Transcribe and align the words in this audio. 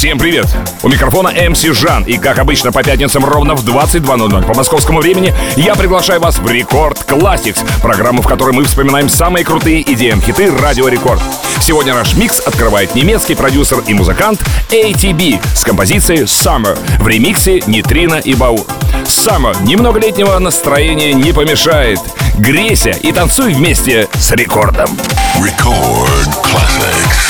Всем 0.00 0.18
привет! 0.18 0.46
У 0.82 0.88
микрофона 0.88 1.30
MC 1.50 1.60
Жан, 1.60 2.04
и 2.04 2.16
как 2.16 2.38
обычно 2.38 2.72
по 2.72 2.82
пятницам 2.82 3.22
ровно 3.22 3.54
в 3.54 3.62
22.00 3.62 4.46
по 4.46 4.54
московскому 4.54 5.02
времени 5.02 5.34
я 5.56 5.74
приглашаю 5.74 6.22
вас 6.22 6.38
в 6.38 6.50
Record 6.50 7.04
Classix, 7.06 7.62
программу, 7.82 8.22
в 8.22 8.26
которой 8.26 8.54
мы 8.54 8.64
вспоминаем 8.64 9.10
самые 9.10 9.44
крутые 9.44 9.82
EDM-хиты 9.82 10.58
Радио 10.58 10.88
Рекорд. 10.88 11.20
Сегодня 11.60 11.92
наш 11.92 12.14
микс 12.14 12.40
открывает 12.40 12.94
немецкий 12.94 13.34
продюсер 13.34 13.80
и 13.86 13.92
музыкант 13.92 14.40
ATB 14.70 15.38
с 15.54 15.64
композицией 15.64 16.22
Summer 16.22 16.78
в 16.98 17.06
ремиксе 17.06 17.60
Нитрина 17.66 18.14
и 18.14 18.34
Баур. 18.34 18.66
Summer 19.04 19.54
немного 19.64 20.00
летнего 20.00 20.38
настроения 20.38 21.12
не 21.12 21.34
помешает. 21.34 22.00
Грейся 22.38 22.92
и 22.92 23.12
танцуй 23.12 23.52
вместе 23.52 24.08
с 24.14 24.30
рекордом. 24.30 24.88
Record 25.36 26.42
Classics. 26.42 27.29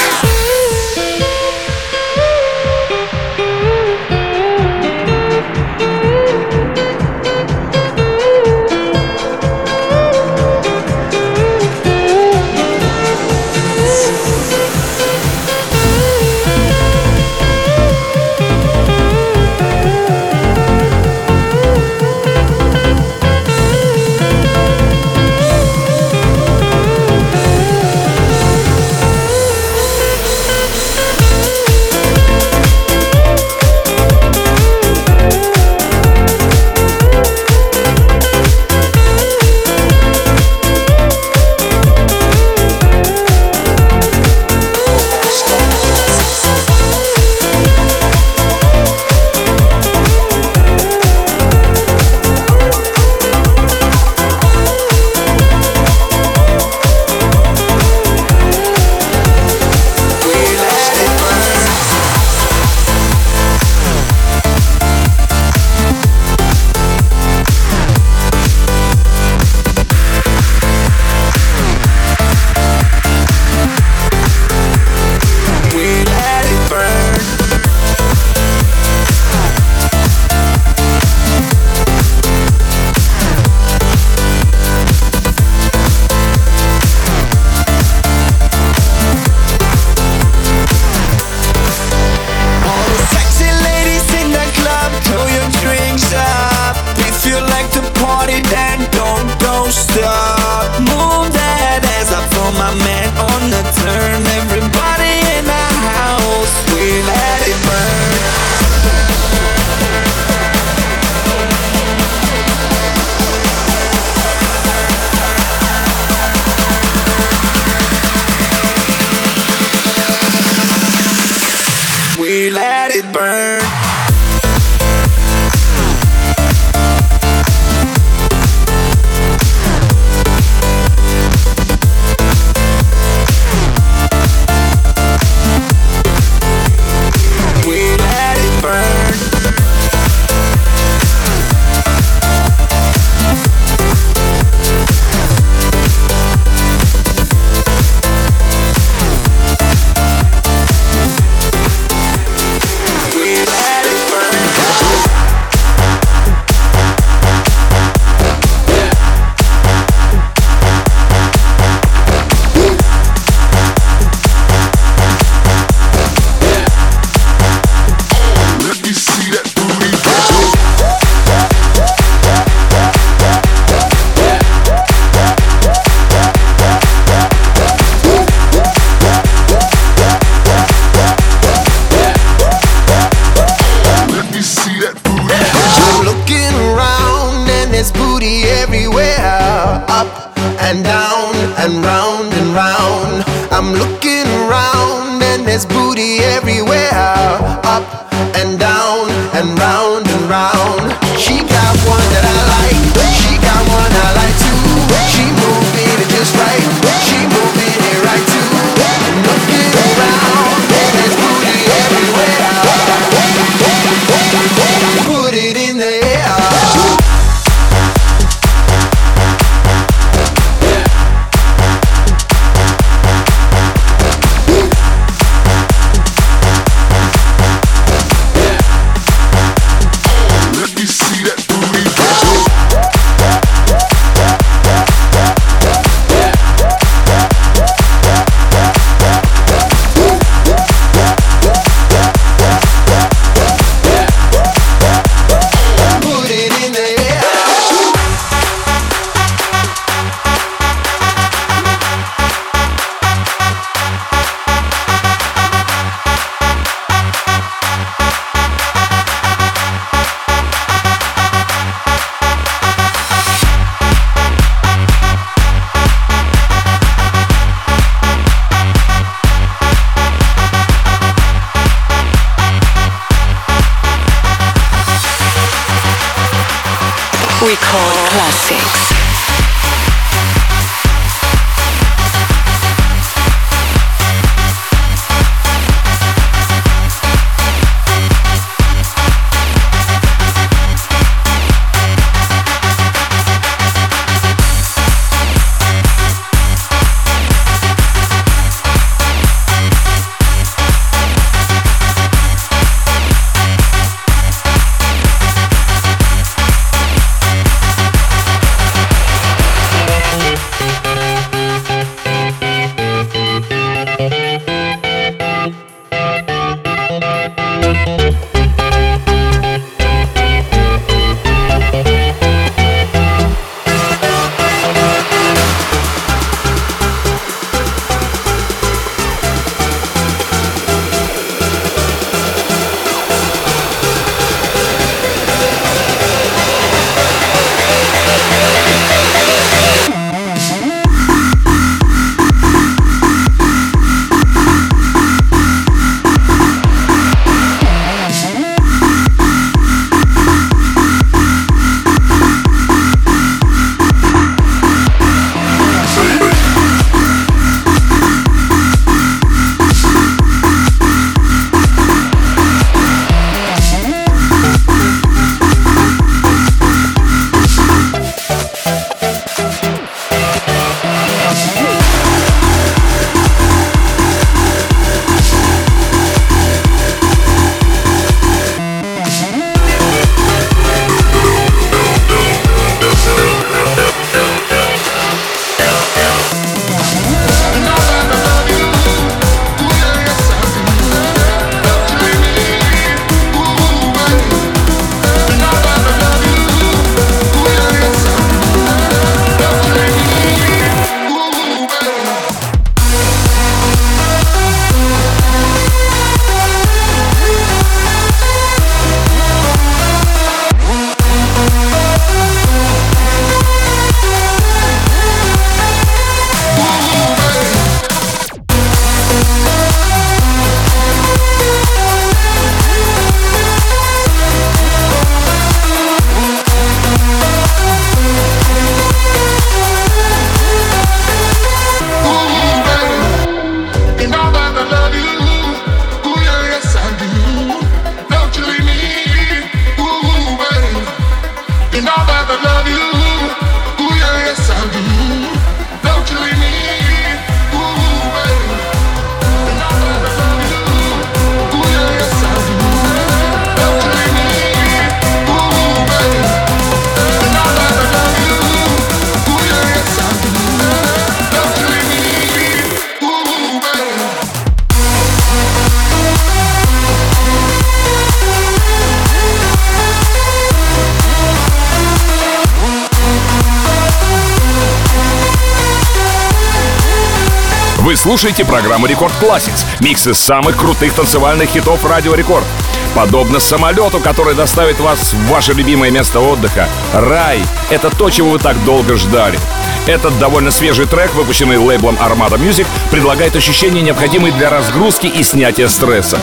Слушаете 478.11 478.45
программу 478.45 478.87
Рекорд 478.87 479.13
Classics, 479.23 479.65
микс 479.79 480.05
из 480.09 480.19
самых 480.19 480.57
крутых 480.57 480.93
танцевальных 480.95 481.49
хитов 481.49 481.85
Радио 481.85 482.13
Рекорд. 482.17 482.45
Подобно 482.93 483.39
самолету, 483.39 484.01
который 484.01 484.35
доставит 484.35 484.81
вас 484.81 485.13
в 485.13 485.29
ваше 485.29 485.53
любимое 485.53 485.93
место 485.93 486.19
отдыха. 486.19 486.69
Рай— 486.93 487.41
это 487.71 487.89
то, 487.89 488.11
чего 488.11 488.31
вы 488.31 488.41
так 488.41 488.57
долго 488.65 488.97
ждали. 488.97 489.39
Этот 489.87 490.19
довольно 490.19 490.51
свежий 490.51 490.87
трек, 490.87 491.15
выпущенный 491.15 491.57
лейблом 491.57 491.97
Armada 491.97 492.39
Music, 492.39 492.67
предлагает 492.91 493.35
ощущения, 493.37 493.83
необходимые 493.83 494.33
для 494.33 494.51
разгрузки 494.51 495.07
и 495.07 495.23
снятия 495.23 495.69
стресса. 495.69 496.19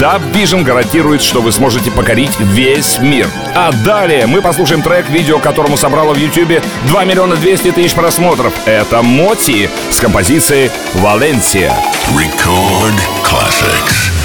Dub 0.00 0.22
Vision 0.32 0.62
гарантирует, 0.62 1.22
что 1.22 1.40
вы 1.40 1.52
сможете 1.52 1.90
покорить 1.90 2.38
весь 2.38 2.98
мир. 2.98 3.28
А 3.54 3.72
далее 3.72 4.26
мы 4.26 4.40
послушаем 4.40 4.82
трек, 4.82 5.08
видео 5.10 5.38
которому 5.38 5.76
собрало 5.76 6.14
в 6.14 6.18
YouTube 6.18 6.62
2 6.86 7.04
миллиона 7.04 7.36
200 7.36 7.72
тысяч 7.72 7.94
просмотров. 7.94 8.52
Это 8.66 9.02
Моти 9.02 9.68
с 9.90 9.98
композицией 10.00 10.70
«Валенсия». 10.94 11.74
Record 12.14 13.00
classics. 13.24 14.21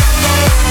Yeah. 0.00 0.69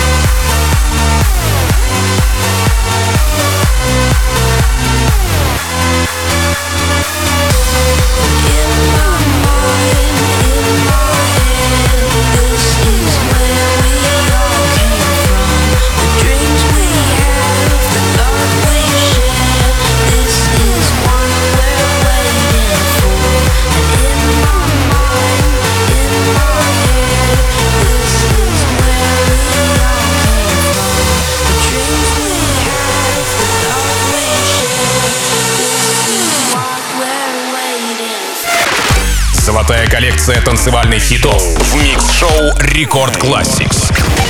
Коллекция 39.87 40.41
танцевальных 40.41 41.03
хитов 41.03 41.43
в 41.43 41.83
микс-шоу 41.83 42.57
Рекорд 42.59 43.15
Classics. 43.17 44.28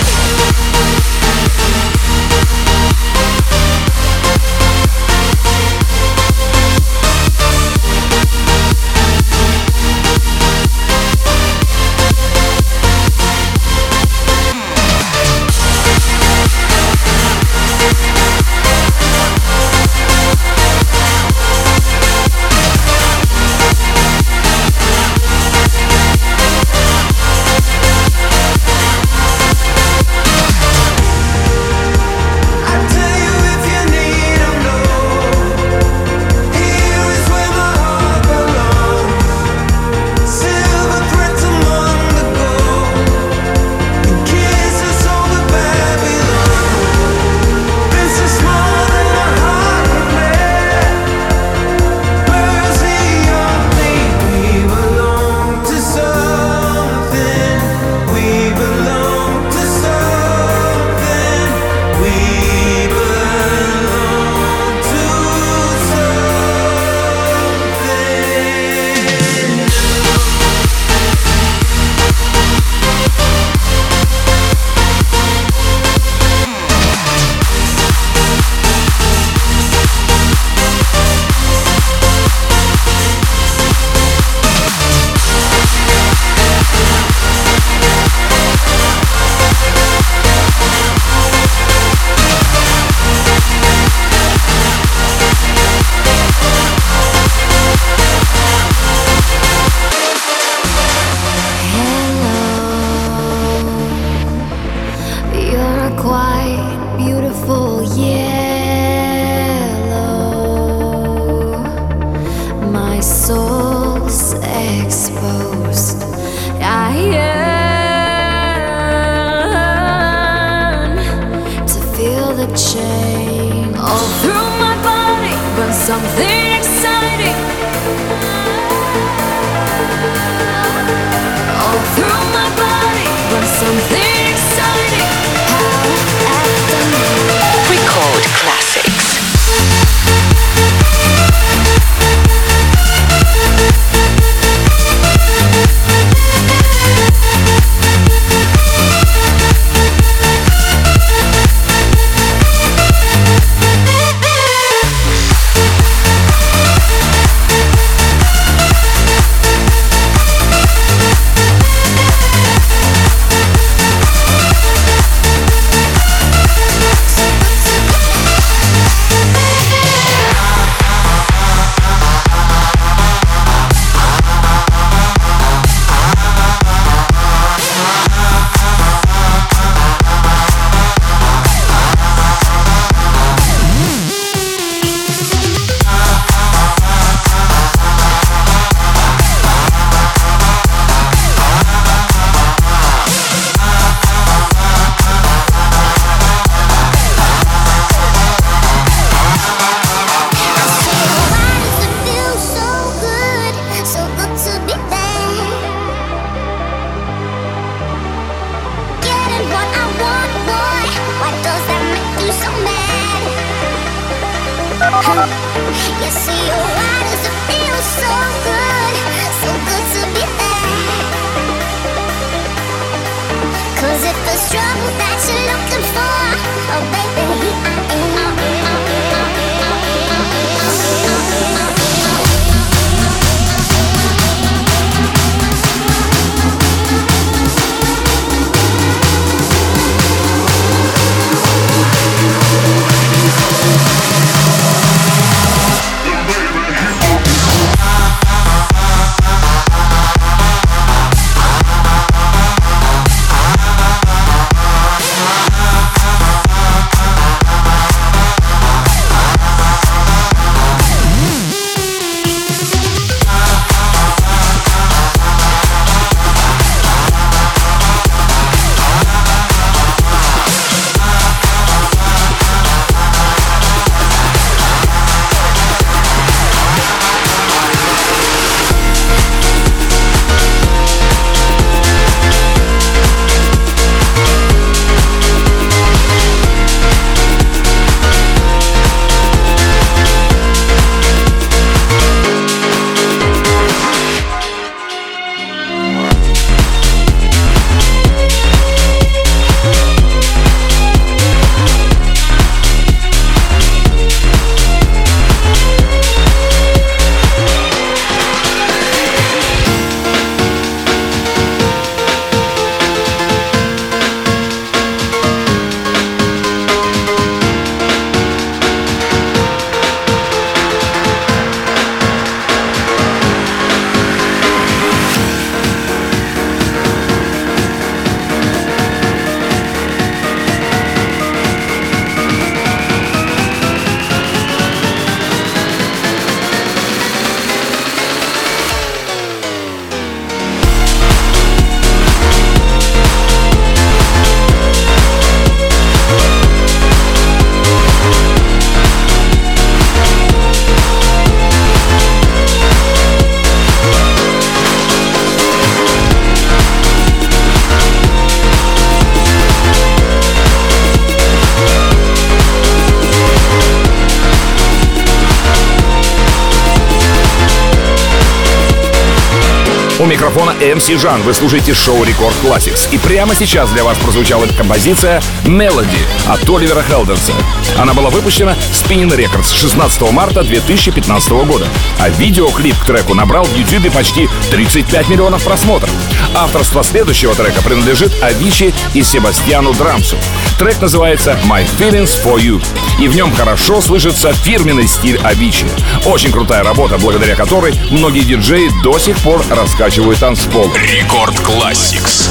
MC 370.79 370.97
Жан. 370.97 371.21
Вы 371.23 371.33
слушаете 371.33 371.73
шоу 371.73 372.05
Рекорд 372.05 372.33
Classics. 372.41 372.87
И 372.91 372.97
прямо 372.97 373.35
сейчас 373.35 373.69
для 373.71 373.83
вас 373.83 373.97
прозвучала 373.97 374.45
композиция 374.57 375.21
Melody 375.43 375.99
от 376.25 376.49
Оливера 376.49 376.81
Хелденса. 376.81 377.33
Она 377.77 377.93
была 377.93 378.09
выпущена 378.09 378.55
Spinning 378.71 379.13
Records 379.13 379.53
16 379.53 380.01
марта 380.13 380.41
2015 380.41 381.31
года. 381.31 381.67
А 381.99 382.07
видеоклип 382.09 382.77
к 382.79 382.85
треку 382.85 383.13
набрал 383.13 383.43
в 383.43 383.57
YouTube 383.57 383.91
почти 383.93 384.29
35 384.51 385.09
миллионов 385.09 385.43
просмотров. 385.43 385.91
Авторство 386.33 386.81
следующего 386.81 387.35
трека 387.35 387.61
принадлежит 387.61 388.13
Авичи 388.23 388.73
и 388.93 389.03
Себастьяну 389.03 389.73
Драмсу. 389.73 390.15
Трек 390.57 390.79
называется 390.79 391.37
My 391.45 391.67
Feelings 391.77 392.23
For 392.23 392.37
You. 392.37 392.63
И 393.01 393.09
в 393.09 393.15
нем 393.15 393.33
хорошо 393.33 393.81
слышится 393.81 394.31
фирменный 394.31 394.87
стиль 394.87 395.19
Авичи. 395.23 395.65
Очень 396.05 396.31
крутая 396.31 396.63
работа, 396.63 396.97
благодаря 396.97 397.35
которой 397.35 397.73
многие 397.91 398.21
диджеи 398.21 398.69
до 398.81 398.97
сих 398.97 399.17
пор 399.17 399.43
раскачивают 399.49 400.19
танцпол. 400.19 400.68
Record 400.75 401.39
Classix. 401.39 402.29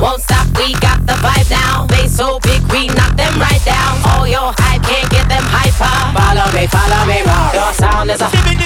Won't 0.00 0.22
stop, 0.22 0.46
we 0.58 0.74
got 0.74 1.00
the 1.06 1.14
vibe 1.24 1.50
now. 1.50 1.86
They 1.86 2.06
so 2.06 2.38
big, 2.40 2.60
we 2.70 2.88
knock 2.88 3.16
them 3.16 3.32
right 3.40 3.62
down. 3.64 3.96
All 4.12 4.26
your 4.28 4.52
hype 4.58 4.82
can't 4.82 5.10
get 5.10 5.28
them 5.28 5.42
hyper. 5.42 5.88
Follow 6.12 6.46
me, 6.52 6.66
follow 6.66 7.06
me, 7.06 7.22
rock 7.24 7.54
Your 7.54 7.72
sound 7.72 8.10
is 8.10 8.20
a. 8.20 8.65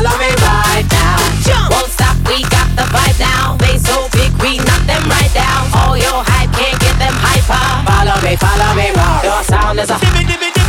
Follow 0.00 0.16
me, 0.16 0.32
right 0.40 0.86
now. 0.92 1.18
Jump. 1.44 1.72
Won't 1.72 1.92
stop, 1.92 2.16
we 2.26 2.40
got 2.48 2.68
the 2.74 2.88
vibe 2.88 3.20
now. 3.20 3.56
They 3.58 3.76
so 3.76 4.08
big, 4.12 4.32
we 4.40 4.56
knock 4.56 4.80
them 4.86 5.04
right 5.04 5.28
down. 5.34 5.68
All 5.76 5.94
your 5.94 6.24
hype 6.24 6.50
can't 6.56 6.80
get 6.80 6.96
them 6.96 7.12
hyper. 7.20 7.60
Follow 7.84 8.16
me, 8.24 8.34
follow 8.36 8.74
me 8.80 8.96
right. 8.96 9.24
Your 9.24 9.44
sound 9.44 9.78
is 9.78 9.90
a. 9.90 10.59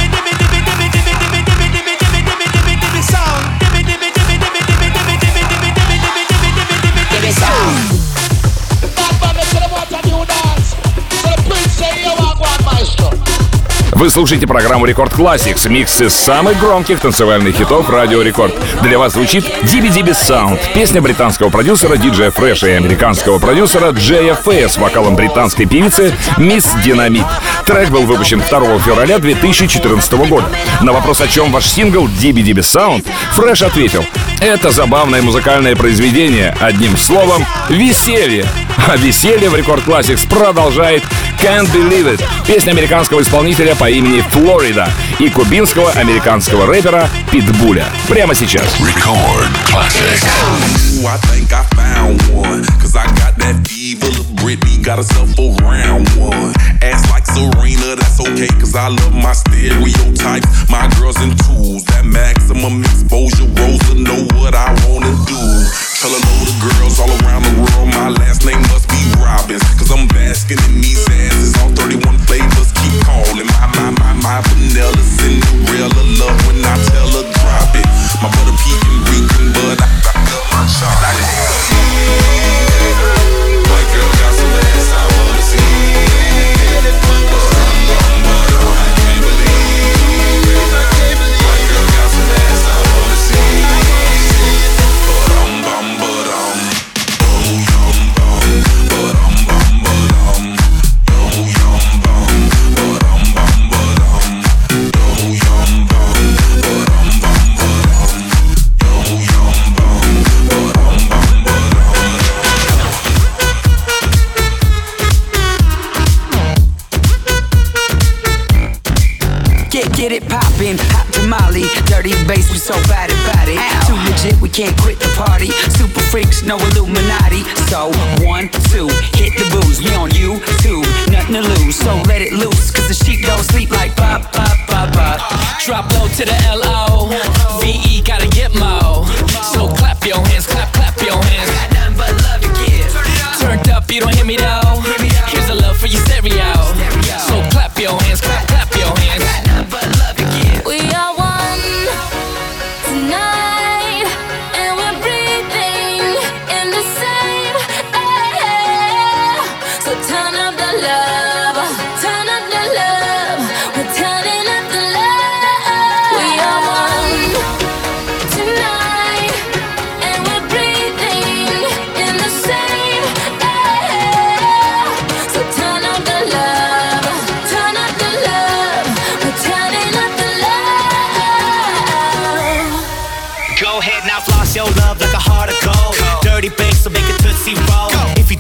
Вы 14.02 14.10
слушаете 14.10 14.48
программу 14.48 14.88
Рекорд 14.88 15.14
Classics, 15.14 15.70
микс 15.70 16.02
из 16.02 16.16
самых 16.16 16.60
громких 16.60 17.00
танцевальных 17.00 17.56
хитов 17.56 17.88
Радио 17.88 18.24
Рекорд. 18.24 18.52
Для 18.82 18.98
вас 18.98 19.14
звучит 19.14 19.46
Диби 19.62 19.90
Диби 19.90 20.10
Sound, 20.10 20.60
песня 20.74 21.04
британского 21.04 21.52
продюсера 21.52 21.98
Диджея 21.98 22.32
Фреша 22.32 22.70
и 22.70 22.72
американского 22.72 23.38
продюсера 23.38 23.92
Джея 23.92 24.34
Фэя 24.34 24.70
с 24.70 24.78
вокалом 24.78 25.16
британской 25.16 25.68
певицы 25.68 26.16
Мисс 26.40 26.74
Динамит. 26.84 27.28
Трек 27.68 27.92
был 27.92 28.08
выпущен 28.08 28.40
2 28.40 28.80
февраля 28.80 29.20
2014 29.20 30.14
года. 30.28 30.50
На 30.82 30.94
вопрос, 30.94 31.22
о 31.22 31.28
чем 31.28 31.52
ваш 31.52 31.68
сингл 31.68 32.08
Диби 32.08 32.42
Диби 32.42 32.62
Sound, 32.62 33.06
Фреш 33.34 33.62
ответил, 33.62 34.04
это 34.42 34.72
забавное 34.72 35.22
музыкальное 35.22 35.76
произведение, 35.76 36.54
одним 36.60 36.98
словом, 36.98 37.46
веселье. 37.70 38.46
А 38.88 38.98
веселье 38.98 39.50
в 39.50 39.56
Рекорд 39.56 39.86
Classics 39.88 40.28
продолжает 40.28 41.04
Can't 41.40 41.72
Believe 41.72 42.16
It, 42.16 42.24
песня 42.48 42.72
американского 42.72 43.22
исполнителя 43.22 43.76
по 43.76 43.90
имени 43.90 44.22
Флорида 44.32 44.90
и 45.20 45.30
кубинского 45.30 45.92
американского 45.92 46.66
рэпера 46.66 47.08
Питбуля. 47.32 47.86
Прямо 48.10 48.34
сейчас. 48.34 48.66
Record 48.80 49.48
classics. 49.72 50.26
I 51.06 51.18
think 51.30 51.52
I 51.52 51.64
found 51.76 52.22
one. 52.34 52.64
Cause 52.80 52.96
I 52.96 53.06
got 53.18 53.38
that 53.38 53.68
fever. 53.68 54.08
Lil' 54.08 54.24
Britney 54.36 54.84
got 54.84 54.98
herself 54.98 55.30
a 55.38 55.50
round 55.64 56.08
one. 56.18 56.54
Ass 56.82 57.10
like 57.12 57.26
Serena, 57.26 57.96
that's 57.96 58.20
okay. 58.20 58.48
Cause 58.60 58.76
I 58.76 58.90
love 58.90 59.14
my 59.14 59.34
stereotypes. 59.34 60.48
My 60.70 60.90
girls 60.98 61.18
and 61.18 61.38
tools. 61.46 61.86
Maximum 62.12 62.84
exposure. 62.84 63.48
Rosa 63.56 63.96
know 63.96 64.28
what 64.36 64.54
I 64.54 64.68
wanna 64.84 65.16
do. 65.32 65.40
Tell 66.04 66.12
a 66.12 66.20
load 66.20 66.48
of 66.52 66.58
girls 66.60 67.00
all 67.00 67.08
around 67.24 67.44
the 67.48 67.56
world. 67.56 67.88
My 67.88 68.10
last 68.10 68.46
name 68.46 68.60
must 68.68 68.90
be 68.90 69.00
Robbins. 69.24 69.64
Cause 69.80 69.92
I'm 69.92 70.08
basking 70.10 70.60
in 70.68 70.82
these 70.82 70.91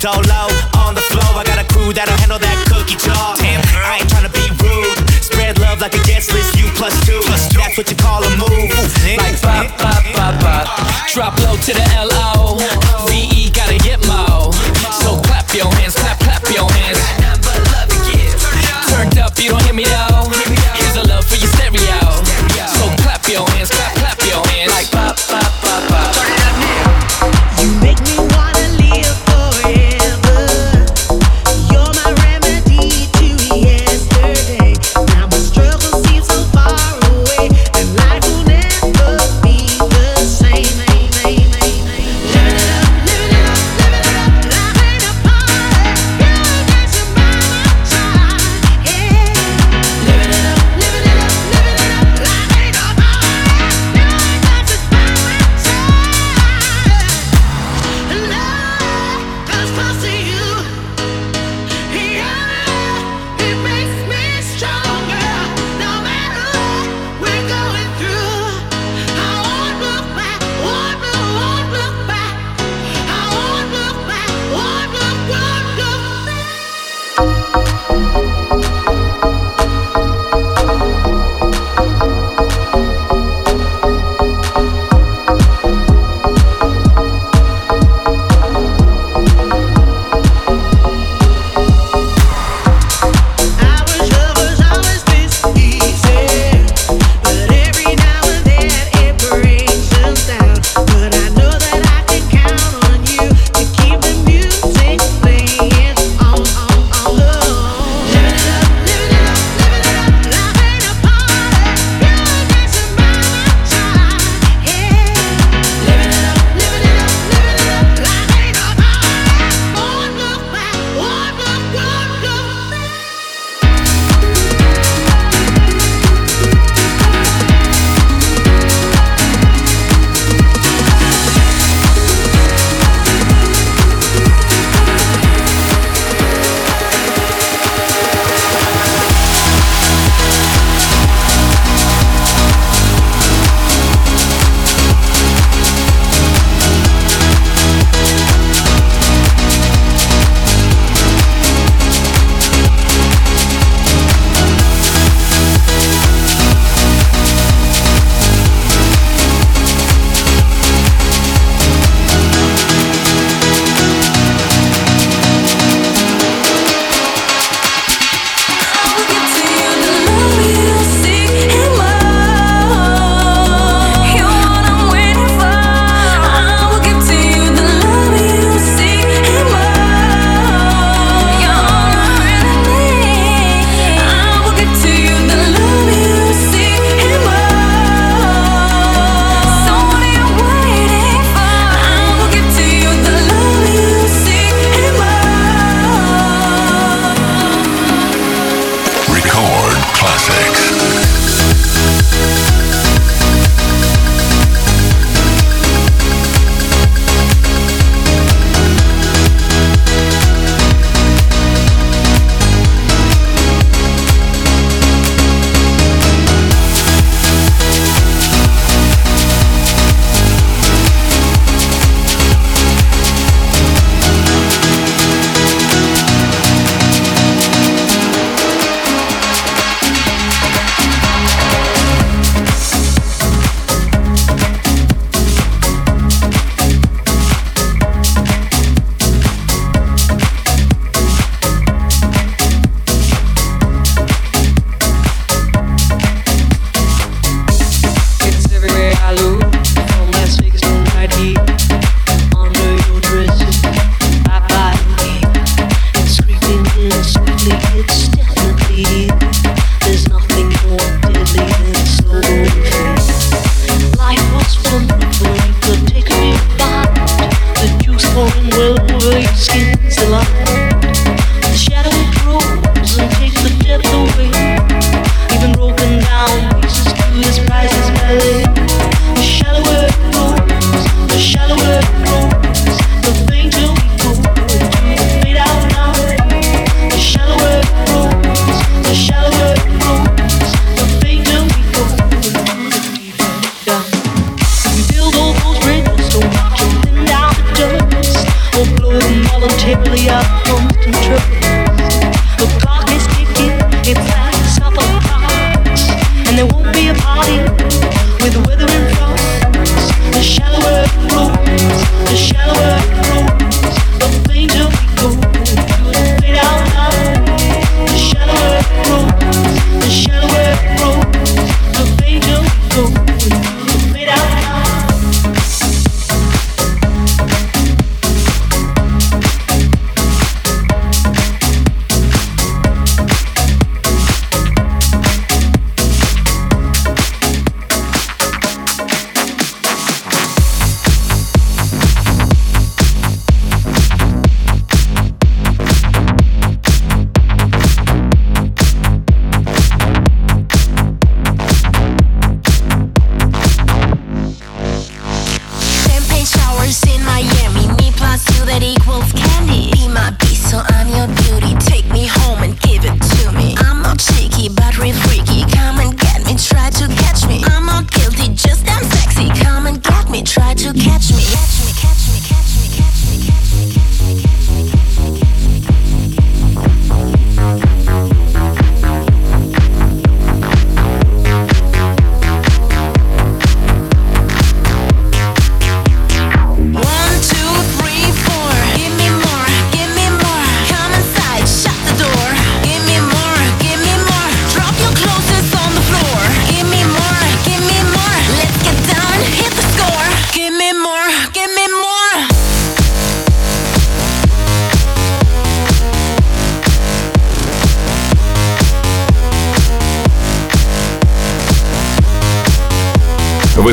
If 0.03 0.09
low 0.09 0.49
on 0.81 0.95
the 0.95 1.05
floor, 1.13 1.37
I 1.37 1.45
got 1.45 1.61
a 1.61 1.67
crew 1.69 1.93
that'll 1.93 2.17
handle 2.17 2.41
that 2.41 2.57
cookie 2.65 2.97
jar. 2.97 3.37
Damn, 3.37 3.61
I 3.85 4.01
ain't 4.01 4.09
tryna 4.09 4.33
be 4.33 4.49
rude. 4.57 4.97
Spread 5.21 5.61
love 5.61 5.77
like 5.77 5.93
a 5.93 6.01
guest 6.09 6.33
list, 6.33 6.57
you 6.57 6.65
plus 6.73 6.97
two. 7.05 7.21
That's 7.53 7.77
what 7.77 7.85
you 7.85 7.95
call 8.01 8.25
a 8.25 8.31
move. 8.33 8.73
Like 9.05 9.37
pop, 9.45 9.69
pop, 9.77 10.01
pop, 10.17 10.33
pop 10.41 10.65
Drop 11.13 11.37
low 11.45 11.53
to 11.53 11.73
the 11.77 11.85
L-O 11.93 12.57
V-E 13.13 13.51
gotta 13.53 13.77
get 13.77 14.01
mo 14.07 14.49
So 15.05 15.21
clap 15.21 15.53
your 15.53 15.69
hands, 15.77 15.93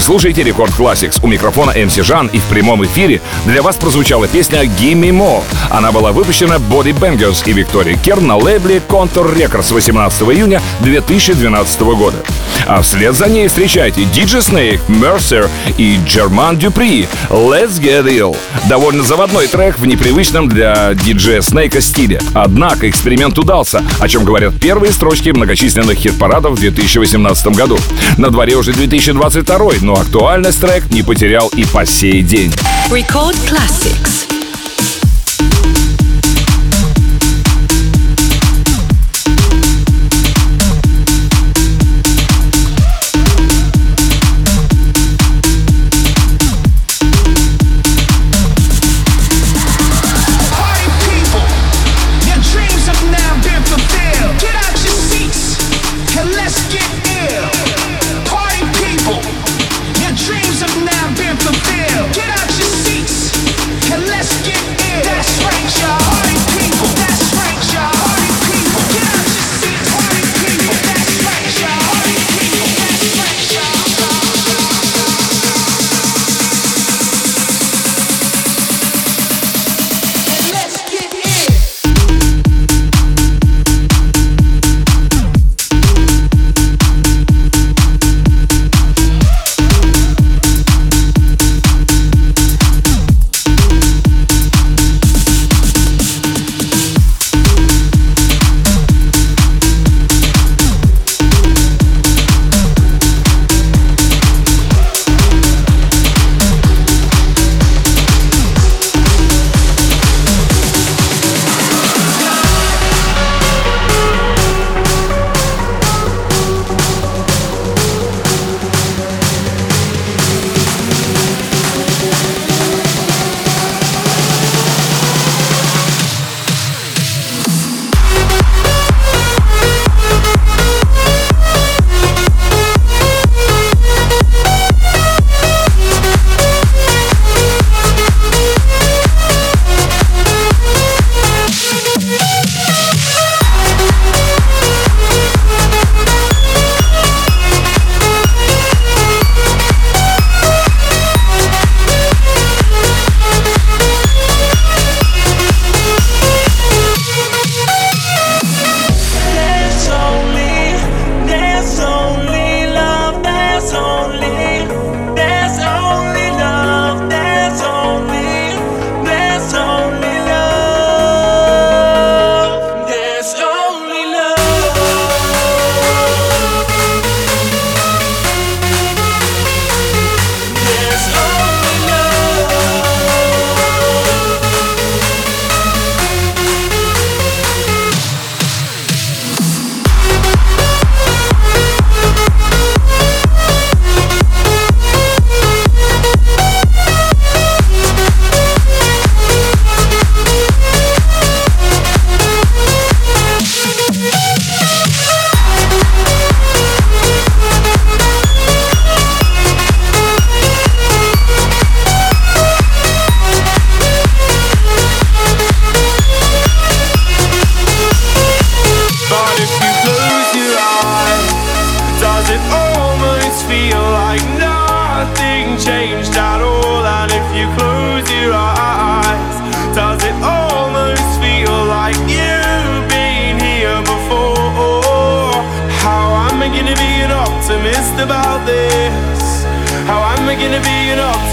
слушаете 0.08 0.42
Рекорд 0.42 0.72
Classics. 0.72 1.20
У 1.22 1.26
микрофона 1.26 1.70
MC 1.72 2.02
Жан 2.02 2.28
и 2.28 2.38
в 2.38 2.44
прямом 2.44 2.82
эфире 2.86 3.20
для 3.44 3.60
вас 3.60 3.76
прозвучала 3.76 4.26
песня 4.26 4.62
Gimme 4.62 5.10
More. 5.10 5.42
Она 5.68 5.92
была 5.92 6.12
выпущена 6.12 6.54
Body 6.54 6.98
Bangers 6.98 7.42
и 7.44 7.52
Виктория 7.52 7.94
Керн 7.98 8.26
на 8.26 8.36
лейбле 8.36 8.80
Contour 8.88 9.36
Records 9.36 9.70
18 9.70 10.22
июня 10.22 10.62
2012 10.80 11.80
года. 11.82 12.24
А 12.68 12.82
вслед 12.82 13.16
за 13.16 13.28
ней 13.28 13.48
встречайте 13.48 14.02
DJ 14.02 14.40
Snake, 14.40 14.80
Mercer 14.88 15.48
и 15.78 15.98
Джерман 16.06 16.58
Дюпри 16.58 17.08
Let's 17.30 17.80
Get 17.80 18.04
Ill. 18.04 18.36
Довольно 18.68 19.02
заводной 19.02 19.46
трек 19.46 19.78
в 19.78 19.86
непривычном 19.86 20.48
для 20.48 20.92
диджея 20.92 21.40
Снейка 21.40 21.80
стиле. 21.80 22.20
Однако 22.34 22.88
эксперимент 22.90 23.38
удался, 23.38 23.82
о 23.98 24.06
чем 24.06 24.24
говорят 24.24 24.60
первые 24.60 24.92
строчки 24.92 25.30
многочисленных 25.30 25.96
хит-парадов 25.96 26.58
в 26.58 26.60
2018 26.60 27.46
году. 27.56 27.78
На 28.18 28.28
дворе 28.28 28.54
уже 28.56 28.74
2022, 28.74 29.58
но 29.80 29.94
актуальность 29.94 30.60
трек 30.60 30.90
не 30.90 31.02
потерял 31.02 31.48
и 31.48 31.64
по 31.64 31.86
сей 31.86 32.20
день. 32.22 32.52
Record 32.90 33.36
Classics. 33.48 34.27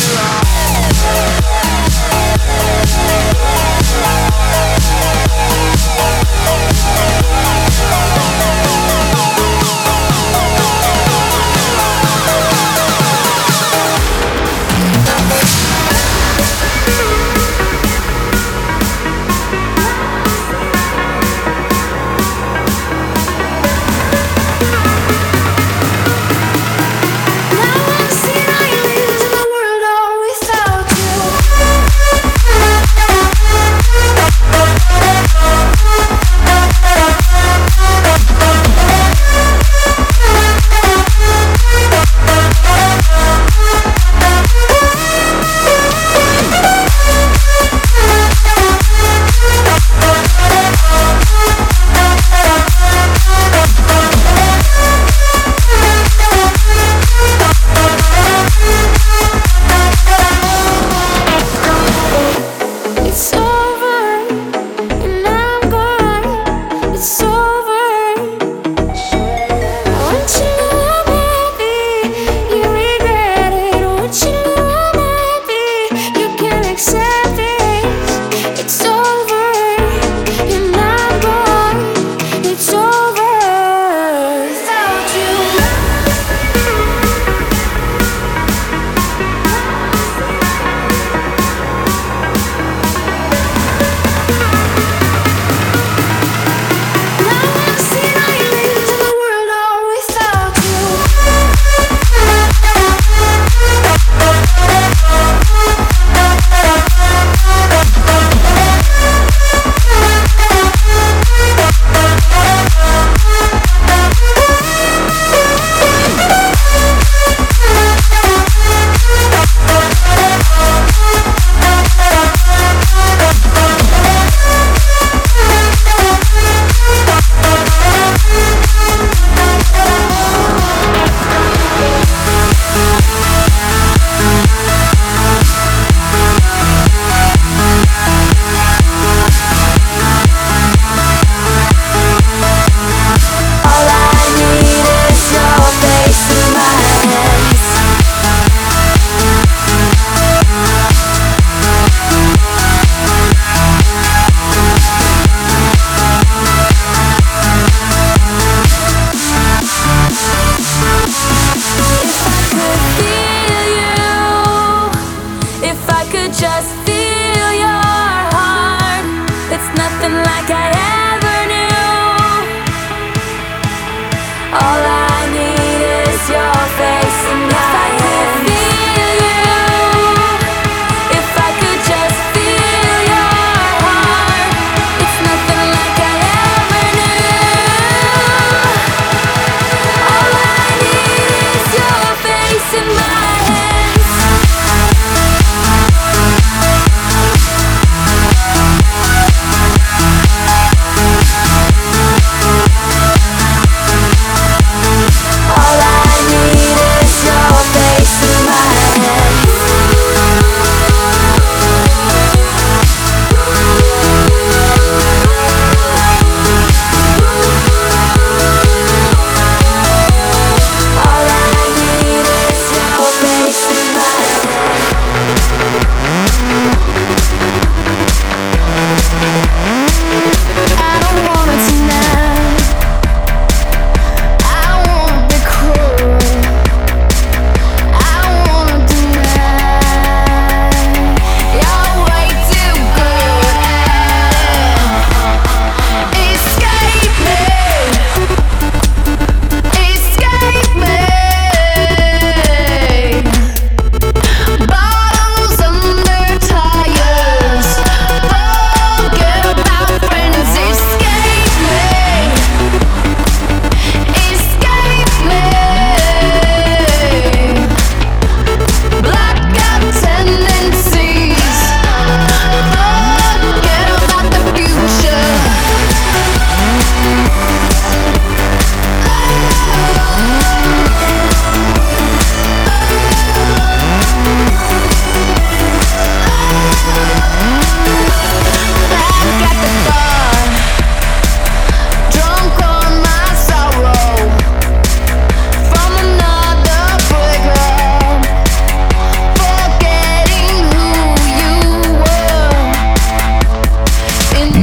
We'll 0.00 0.40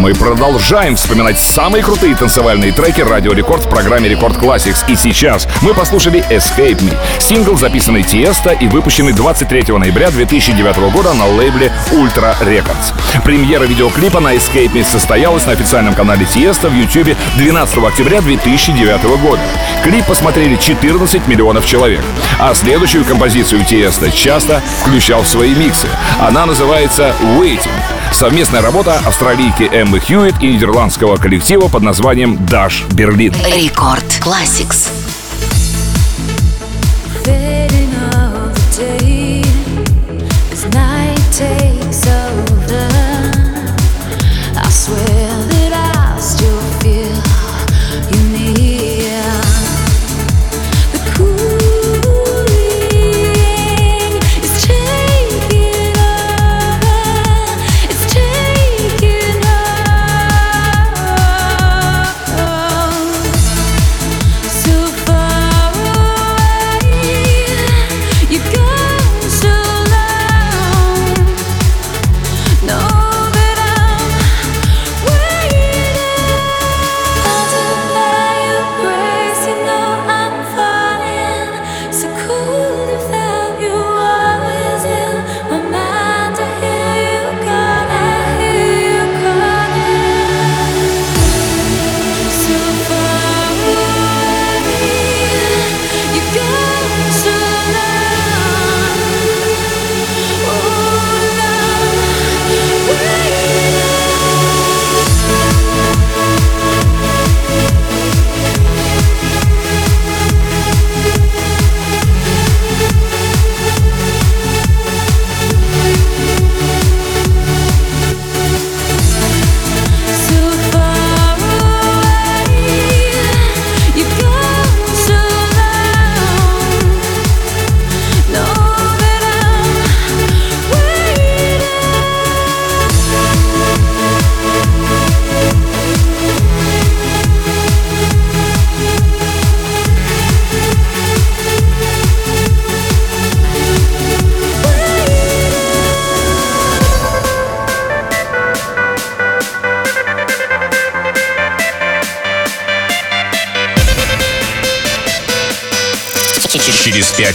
Мы 0.07 0.13
продолжаем 0.13 0.95
вспоминать 0.95 1.37
самые 1.37 1.83
крутые 1.83 2.15
танцевальные 2.15 2.71
треки 2.71 3.01
Радио 3.01 3.33
Рекорд 3.33 3.65
в 3.65 3.69
программе 3.69 4.07
Record 4.07 4.37
Classix. 4.37 4.89
И 4.89 4.95
сейчас 4.95 5.49
мы 5.61 5.73
послушали 5.73 6.23
Escape 6.29 6.79
Me. 6.79 6.97
Сингл, 7.19 7.57
записанный 7.57 8.03
Tiësto 8.03 8.51
и 8.51 8.69
выпущенный 8.69 9.11
23 9.11 9.77
ноября 9.77 10.09
2009 10.09 10.93
года 10.93 11.13
на 11.13 11.25
лейбле 11.25 11.73
Ultra 11.91 12.39
Records. 12.39 12.93
Премьера 13.25 13.65
видеоклипа 13.65 14.21
на 14.21 14.33
Escape 14.33 14.71
Me 14.71 14.85
состоялась 14.85 15.45
на 15.45 15.51
официальном 15.51 15.93
канале 15.93 16.25
Tiësto 16.25 16.69
в 16.69 16.73
YouTube 16.73 17.17
12 17.35 17.77
октября 17.79 18.21
2009 18.21 19.03
года. 19.21 19.41
Клип 19.83 20.05
посмотрели 20.05 20.55
14 20.55 21.27
миллионов 21.27 21.65
человек. 21.65 22.05
А 22.39 22.53
следующую 22.53 23.03
композицию 23.03 23.65
Tiësto 23.65 24.09
часто 24.09 24.61
включал 24.85 25.23
в 25.23 25.27
свои 25.27 25.53
миксы. 25.53 25.89
Она 26.17 26.45
называется 26.45 27.13
Waiting. 27.37 27.75
Совместная 28.11 28.61
работа 28.61 28.99
австралийки 29.05 29.63
Эммы 29.71 29.99
Хьюитт 29.99 30.41
и 30.41 30.53
нидерландского 30.53 31.17
коллектива 31.17 31.67
под 31.67 31.83
названием 31.83 32.35
Dash 32.35 32.87
Berlin. 32.89 33.35
Рекорд 33.55 34.05
Classics. 34.19 35.06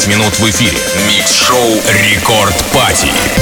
Минут 0.07 0.38
в 0.38 0.48
эфире. 0.50 0.78
Микс-шоу 1.07 1.80
Рекорд 1.86 2.55
Пати. 2.72 3.41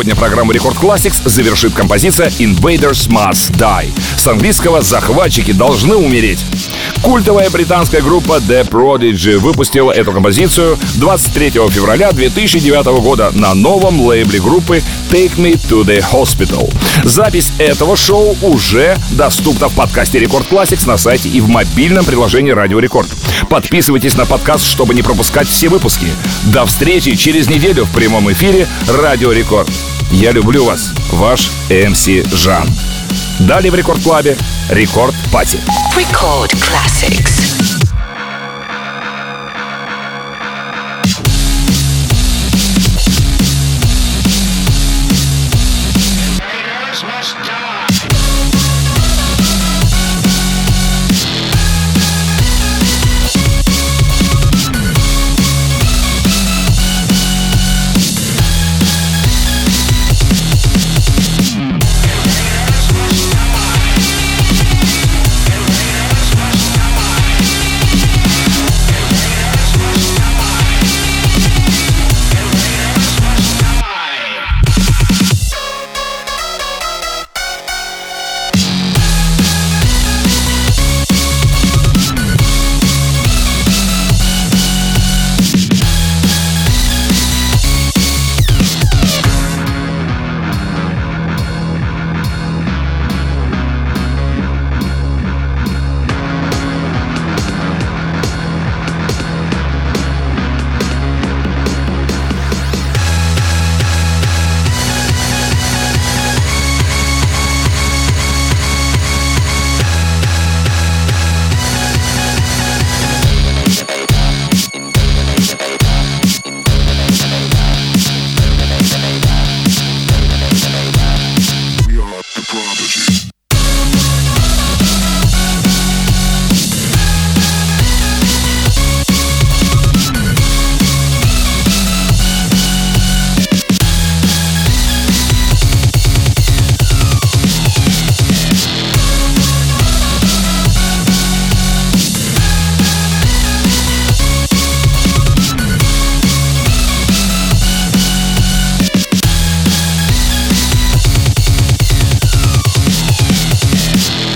Сегодня 0.00 0.16
программу 0.16 0.52
Record 0.52 0.78
Classix 0.78 1.28
завершит 1.28 1.74
композиция 1.74 2.28
Invaders 2.38 3.06
Must 3.10 3.52
Die. 3.58 3.92
С 4.16 4.26
английского 4.26 4.80
«Захватчики 4.80 5.52
должны 5.52 5.94
умереть». 5.94 6.42
Культовая 7.02 7.50
британская 7.50 8.00
группа 8.00 8.38
The 8.38 8.66
Prodigy 8.66 9.36
выпустила 9.36 9.92
эту 9.92 10.12
композицию 10.12 10.78
23 10.96 11.50
февраля 11.50 12.12
2009 12.12 13.02
года 13.02 13.30
на 13.34 13.52
новом 13.52 14.00
лейбле 14.00 14.40
группы 14.40 14.82
Take 15.10 15.36
Me 15.36 15.60
to 15.68 15.84
the 15.84 16.02
Hospital. 16.12 16.72
Запись 17.04 17.52
этого 17.58 17.94
шоу 17.94 18.36
уже 18.40 18.96
доступна 19.10 19.68
в 19.68 19.74
подкасте 19.74 20.18
Record 20.18 20.50
Classix 20.50 20.86
на 20.86 20.96
сайте 20.96 21.28
и 21.28 21.42
в 21.42 21.48
мобильном 21.48 22.06
приложении 22.06 22.52
Радио 22.52 22.78
Рекорд. 22.78 23.08
Подписывайтесь 23.50 24.14
на 24.14 24.24
подкаст, 24.24 24.66
чтобы 24.66 24.94
не 24.94 25.02
пропускать 25.02 25.48
все 25.48 25.68
выпуски. 25.68 26.06
До 26.44 26.64
встречи 26.64 27.16
через 27.16 27.48
неделю 27.48 27.84
в 27.84 27.90
прямом 27.90 28.32
эфире 28.32 28.66
Радио 28.88 29.32
Рекорд. 29.32 29.70
Я 30.10 30.32
люблю 30.32 30.64
вас, 30.64 30.90
ваш 31.12 31.50
MC 31.70 32.08
Жан. 32.34 32.68
Далее 33.38 33.70
в 33.70 33.74
Record 33.74 34.02
Club 34.02 34.36
е 34.68 34.75
Record 34.75 35.14
Party. 35.32 35.60
Record 35.96 36.52
Classix. 36.54 37.49